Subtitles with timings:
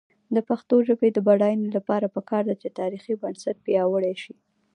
[0.35, 4.35] د پښتو ژبې د بډاینې لپاره پکار ده چې تاریخي بنسټ پیاوړی شي.